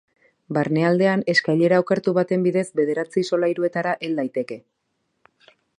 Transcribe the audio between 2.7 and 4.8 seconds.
bederatzi solairuetara hel daiteke.